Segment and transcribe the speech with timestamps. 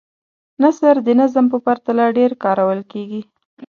[0.61, 3.21] نثر د نظم په پرتله ډېر کارول کیږي.